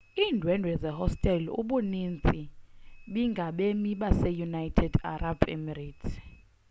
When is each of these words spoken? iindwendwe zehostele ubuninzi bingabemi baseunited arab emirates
iindwendwe 0.23 0.71
zehostele 0.83 1.47
ubuninzi 1.59 2.41
bingabemi 3.13 3.91
baseunited 4.01 4.93
arab 5.13 5.39
emirates 5.55 6.09